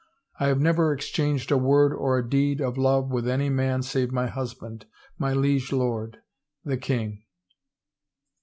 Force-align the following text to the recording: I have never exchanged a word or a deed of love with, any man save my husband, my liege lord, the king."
I 0.39 0.47
have 0.47 0.59
never 0.59 0.91
exchanged 0.91 1.51
a 1.51 1.59
word 1.59 1.93
or 1.93 2.17
a 2.17 2.27
deed 2.27 2.59
of 2.59 2.75
love 2.75 3.11
with, 3.11 3.27
any 3.27 3.49
man 3.49 3.83
save 3.83 4.11
my 4.11 4.25
husband, 4.25 4.87
my 5.19 5.31
liege 5.35 5.71
lord, 5.71 6.23
the 6.65 6.77
king." 6.77 7.21